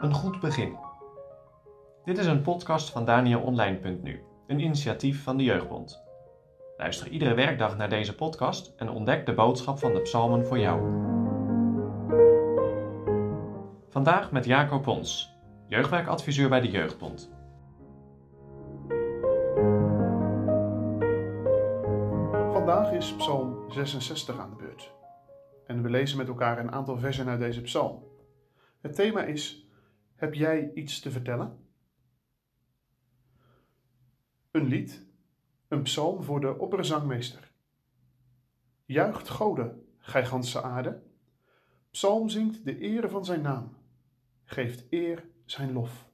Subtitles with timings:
[0.00, 0.76] Een goed begin.
[2.04, 6.04] Dit is een podcast van DanielOnline.nu, een initiatief van de Jeugdbond.
[6.76, 10.80] Luister iedere werkdag naar deze podcast en ontdek de boodschap van de psalmen voor jou.
[13.88, 15.36] Vandaag met Jacob Pons,
[15.68, 17.30] jeugdwerkadviseur bij de Jeugdbond.
[22.52, 24.95] Vandaag is Psalm 66 aan de beurt.
[25.66, 28.04] En we lezen met elkaar een aantal versen uit deze psalm.
[28.80, 29.68] Het thema is:
[30.14, 31.58] Heb jij iets te vertellen?
[34.50, 35.06] Een lied,
[35.68, 37.52] een psalm voor de opperzangmeester.
[38.84, 41.02] Juicht Gode, gij ganse aarde.
[41.90, 43.76] Psalm zingt de ere van zijn naam,
[44.44, 46.08] geeft eer zijn lof.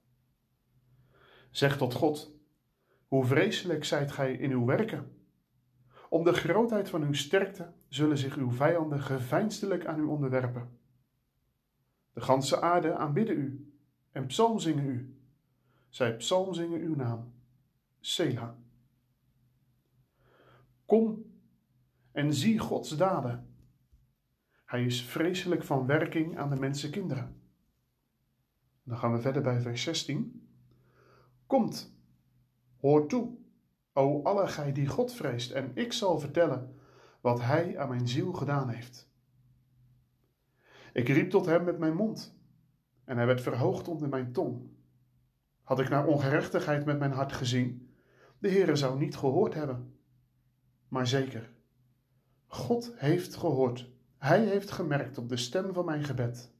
[1.50, 2.30] Zeg tot God:
[3.06, 5.21] Hoe vreselijk zijt gij in uw werken?
[6.12, 10.78] Om de grootheid van uw sterkte zullen zich uw vijanden geveinsdelijk aan u onderwerpen.
[12.12, 13.72] De ganse aarde aanbidden u
[14.10, 15.16] en psalm zingen u.
[15.88, 17.32] Zij psalm zingen uw naam.
[18.00, 18.58] Sela.
[20.86, 21.24] Kom
[22.10, 23.54] en zie Gods daden.
[24.64, 27.40] Hij is vreselijk van werking aan de mensenkinderen.
[28.82, 30.48] Dan gaan we verder bij vers 16.
[31.46, 31.96] Komt,
[32.80, 33.40] hoor toe
[33.92, 36.74] O alle gij die God vreest, en ik zal vertellen
[37.20, 39.10] wat Hij aan mijn ziel gedaan heeft.
[40.92, 42.36] Ik riep tot Hem met mijn mond,
[43.04, 44.70] en Hij werd verhoogd onder mijn tong.
[45.62, 47.94] Had ik naar ongerechtigheid met mijn hart gezien,
[48.38, 49.96] de Heere zou niet gehoord hebben.
[50.88, 51.50] Maar zeker,
[52.46, 56.52] God heeft gehoord, Hij heeft gemerkt op de stem van mijn gebed.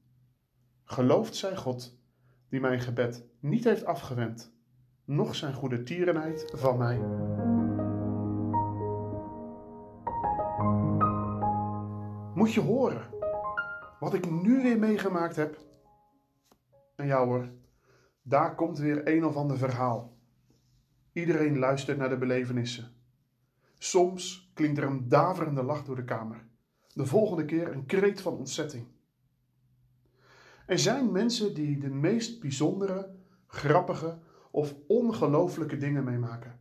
[0.83, 1.97] Geloofd zij God,
[2.49, 4.52] die mijn gebed niet heeft afgewend
[5.05, 6.97] noch zijn goede tierenheid van mij.
[12.35, 13.09] Moet je horen
[13.99, 15.61] wat ik nu weer meegemaakt heb?
[16.95, 17.49] En ja hoor,
[18.21, 20.17] daar komt weer een of ander verhaal.
[21.13, 22.91] Iedereen luistert naar de belevenissen.
[23.77, 26.45] Soms klinkt er een daverende lach door de kamer.
[26.93, 28.87] De volgende keer een kreet van ontzetting.
[30.65, 33.15] Er zijn mensen die de meest bijzondere,
[33.47, 34.19] grappige
[34.53, 36.59] of ongelooflijke dingen meemaken.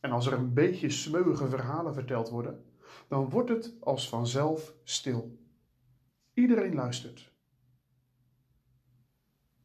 [0.00, 2.64] En als er een beetje smeuïge verhalen verteld worden,
[3.08, 5.38] dan wordt het als vanzelf stil.
[6.34, 7.32] Iedereen luistert.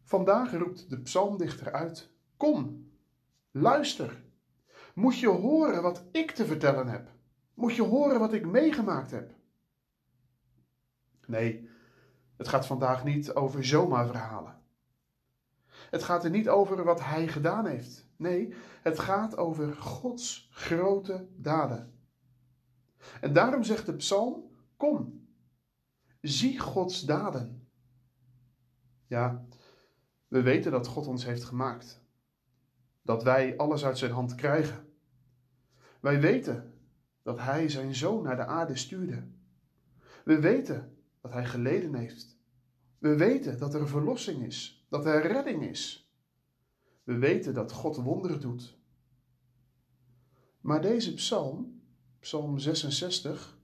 [0.04, 2.90] Vandaag roept de psalmdichter uit: Kom,
[3.52, 4.24] luister.
[4.94, 7.12] Moet je horen wat ik te vertellen heb?
[7.54, 9.34] Moet je horen wat ik meegemaakt heb?
[11.26, 11.70] Nee,
[12.38, 14.59] het gaat vandaag niet over zomaar verhalen.
[15.90, 18.08] Het gaat er niet over wat hij gedaan heeft.
[18.16, 21.94] Nee, het gaat over Gods grote daden.
[23.22, 25.28] En daarom zegt de psalm: Kom,
[26.22, 27.68] zie Gods daden.
[29.08, 29.46] Ja,
[30.28, 32.02] we weten dat God ons heeft gemaakt.
[33.02, 34.88] Dat wij alles uit zijn hand krijgen.
[36.00, 36.74] Wij weten
[37.22, 39.28] dat hij zijn zoon naar de aarde stuurde.
[40.24, 42.38] We weten dat hij geleden heeft.
[42.98, 46.12] We weten dat er verlossing is dat er redding is.
[47.04, 48.78] We weten dat God wonderen doet.
[50.62, 51.82] Maar deze psalm,
[52.20, 53.58] psalm 66,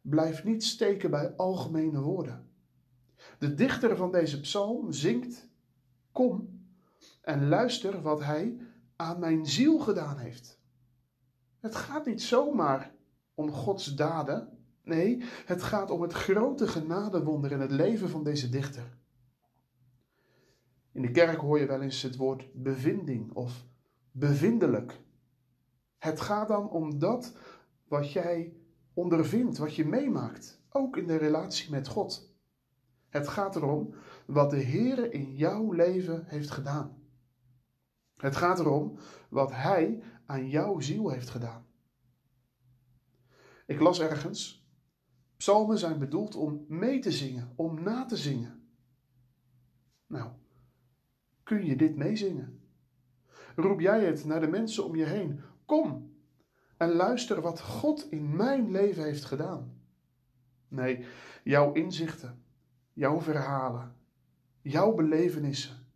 [0.00, 2.50] blijft niet steken bij algemene woorden.
[3.38, 5.48] De dichter van deze psalm zingt:
[6.12, 6.60] Kom
[7.20, 8.56] en luister wat hij
[8.96, 10.58] aan mijn ziel gedaan heeft.
[11.60, 12.94] Het gaat niet zomaar
[13.34, 14.58] om Gods daden.
[14.82, 18.97] Nee, het gaat om het grote genadewonder in het leven van deze dichter.
[20.98, 23.64] In de kerk hoor je wel eens het woord bevinding of
[24.10, 25.00] bevindelijk.
[25.98, 27.36] Het gaat dan om dat
[27.84, 28.56] wat jij
[28.94, 32.34] ondervindt, wat je meemaakt, ook in de relatie met God.
[33.08, 33.94] Het gaat erom
[34.26, 37.02] wat de Heer in jouw leven heeft gedaan.
[38.16, 38.98] Het gaat erom
[39.28, 41.66] wat Hij aan jouw ziel heeft gedaan.
[43.66, 44.68] Ik las ergens,
[45.36, 48.68] psalmen zijn bedoeld om mee te zingen, om na te zingen.
[50.06, 50.30] Nou,
[51.48, 52.60] kun je dit meezingen?
[53.56, 55.40] Roep jij het naar de mensen om je heen?
[55.66, 56.16] Kom
[56.76, 59.80] en luister wat God in mijn leven heeft gedaan.
[60.68, 61.04] Nee,
[61.44, 62.42] jouw inzichten,
[62.92, 63.94] jouw verhalen,
[64.60, 65.86] jouw belevenissen,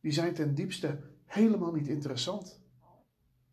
[0.00, 2.60] die zijn ten diepste helemaal niet interessant.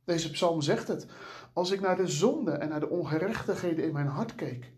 [0.03, 1.07] Deze psalm zegt het.
[1.53, 4.73] Als ik naar de zonde en naar de ongerechtigheden in mijn hart keek,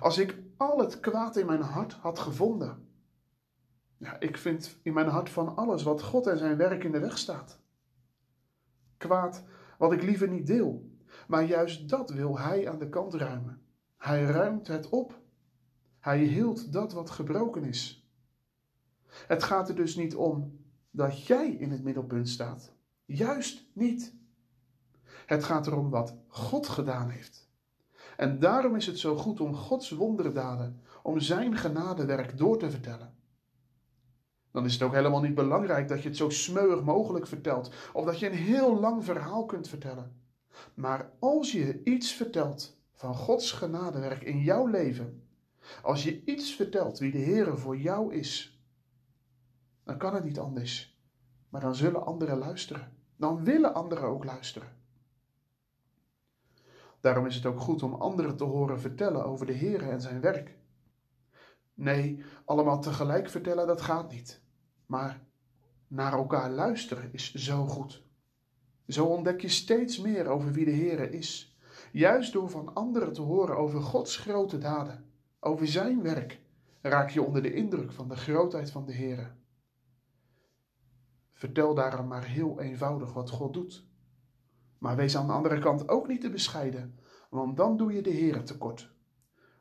[0.00, 2.88] als ik al het kwaad in mijn hart had gevonden,
[4.04, 6.98] ja, ik vind in mijn hart van alles wat God en zijn werk in de
[6.98, 7.58] weg staat.
[8.96, 9.44] Kwaad
[9.78, 10.92] wat ik liever niet deel.
[11.28, 13.60] Maar juist dat wil hij aan de kant ruimen.
[13.96, 15.20] Hij ruimt het op.
[16.00, 18.08] Hij hield dat wat gebroken is.
[19.26, 20.58] Het gaat er dus niet om
[20.90, 22.72] dat jij in het middelpunt staat.
[23.04, 24.14] Juist niet.
[25.26, 27.48] Het gaat erom wat God gedaan heeft.
[28.16, 33.14] En daarom is het zo goed om Gods wonderdaden, om Zijn genadewerk door te vertellen.
[34.54, 38.04] Dan is het ook helemaal niet belangrijk dat je het zo smeuig mogelijk vertelt, of
[38.04, 40.20] dat je een heel lang verhaal kunt vertellen.
[40.74, 45.28] Maar als je iets vertelt van Gods genadewerk in jouw leven,
[45.82, 48.62] als je iets vertelt wie de Heer voor jou is,
[49.84, 50.98] dan kan het niet anders.
[51.48, 52.92] Maar dan zullen anderen luisteren.
[53.16, 54.68] Dan willen anderen ook luisteren.
[57.00, 60.20] Daarom is het ook goed om anderen te horen vertellen over de Heer en zijn
[60.20, 60.58] werk.
[61.74, 64.42] Nee, allemaal tegelijk vertellen, dat gaat niet.
[64.94, 65.20] Maar
[65.88, 68.02] naar elkaar luisteren is zo goed.
[68.88, 71.58] Zo ontdek je steeds meer over wie de Heer is.
[71.92, 75.04] Juist door van anderen te horen over Gods grote daden,
[75.40, 76.40] over zijn werk,
[76.80, 79.34] raak je onder de indruk van de grootheid van de Heer.
[81.32, 83.86] Vertel daarom maar heel eenvoudig wat God doet.
[84.78, 86.98] Maar wees aan de andere kant ook niet te bescheiden,
[87.30, 88.92] want dan doe je de Heer tekort.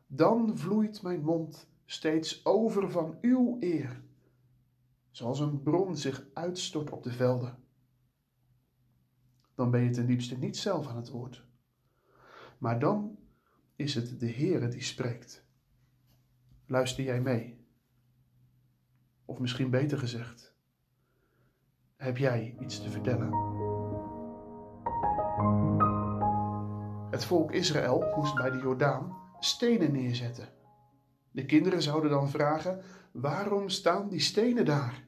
[0.08, 4.03] Dan vloeit mijn mond steeds over van uw eer,
[5.14, 7.58] zoals een bron zich uitstort op de velden.
[9.56, 11.46] Dan ben je ten diepste niet zelf aan het woord.
[12.58, 13.18] Maar dan
[13.76, 15.46] is het de Heere die spreekt.
[16.66, 17.68] Luister jij mee?
[19.26, 20.56] Of misschien beter gezegd,
[21.96, 23.32] heb jij iets te vertellen?
[27.10, 30.63] Het volk Israël moest bij de Jordaan stenen neerzetten.
[31.34, 32.82] De kinderen zouden dan vragen:
[33.12, 35.04] waarom staan die stenen daar?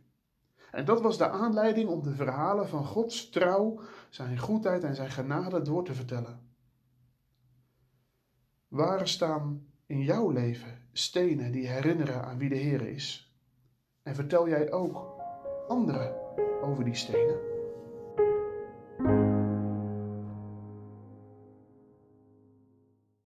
[0.71, 3.79] En dat was de aanleiding om de verhalen van Gods trouw,
[4.09, 6.39] zijn goedheid en zijn genade door te vertellen.
[8.67, 13.35] Waar staan in jouw leven stenen die herinneren aan wie de Heer is?
[14.03, 15.21] En vertel jij ook
[15.67, 16.15] anderen
[16.61, 17.54] over die stenen?